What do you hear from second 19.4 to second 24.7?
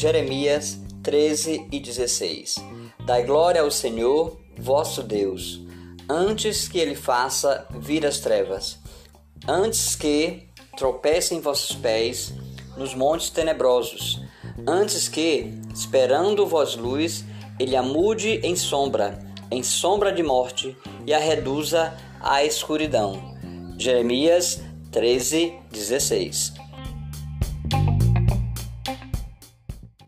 em sombra de morte, e a reduza à escuridão. Jeremias